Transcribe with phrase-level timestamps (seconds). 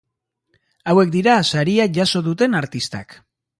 [0.93, 3.19] Hauek dira saria jaso duten artistak.